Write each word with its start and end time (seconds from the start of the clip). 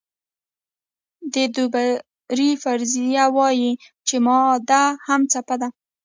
د 1.33 1.35
دوبروی 1.55 2.51
فرضیه 2.63 3.25
وایي 3.37 3.71
چې 4.07 4.15
ماده 4.25 4.83
هم 5.07 5.21
څپه 5.31 5.55
ده. 5.61 5.69